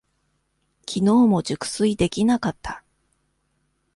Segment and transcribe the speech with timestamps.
[0.87, 2.83] きのうも熟睡できなかった。